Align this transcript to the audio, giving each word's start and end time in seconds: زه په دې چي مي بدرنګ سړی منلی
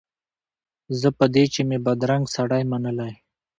زه 0.99 1.09
په 1.17 1.25
دې 1.33 1.43
چي 1.53 1.61
مي 1.69 1.77
بدرنګ 1.85 2.23
سړی 2.35 2.63
منلی 2.71 3.13